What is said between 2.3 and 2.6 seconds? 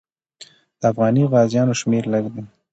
دی.